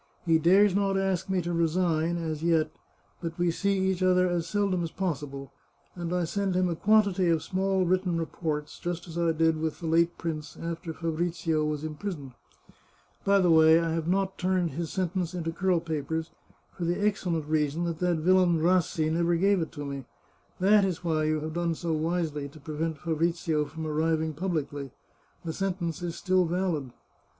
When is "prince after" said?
10.17-10.91